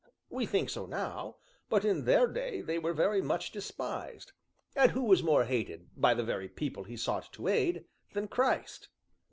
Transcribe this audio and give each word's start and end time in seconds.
"We 0.31 0.47
think 0.47 0.71
so 0.71 0.87
now, 0.87 1.35
but 1.69 1.85
in 1.85 2.05
their 2.05 2.25
day 2.25 2.61
they 2.61 2.79
were 2.79 2.91
very 2.91 3.21
much 3.21 3.51
despised, 3.51 4.31
and 4.75 4.89
who 4.89 5.03
was 5.03 5.21
more 5.21 5.43
hated, 5.45 5.89
by 5.95 6.15
the 6.15 6.23
very 6.23 6.49
people 6.49 6.85
He 6.85 6.97
sought 6.97 7.31
to 7.33 7.47
aid, 7.47 7.85
than 8.13 8.27
Christ?" 8.27 8.89